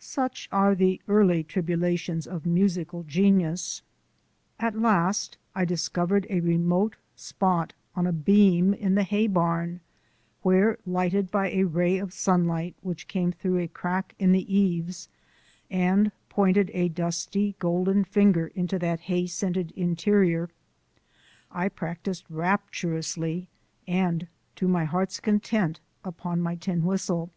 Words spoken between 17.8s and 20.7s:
finger into that hay scented interior,